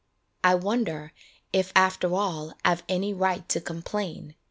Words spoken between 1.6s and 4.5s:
after all I've any right to complain